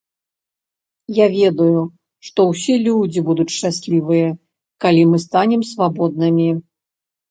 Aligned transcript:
Я 1.17 1.27
ведаю, 1.37 1.83
што 2.31 2.47
ўсе 2.53 2.79
людзі 2.89 3.25
будуць 3.31 3.49
шчаслівыя, 3.59 4.29
калі 4.85 5.09
мы 5.15 5.25
станем 5.31 5.61
свабоднымі. 5.79 6.53